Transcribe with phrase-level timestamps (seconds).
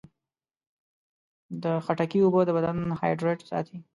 [1.63, 3.77] د خټکي اوبه د بدن هایډریټ ساتي.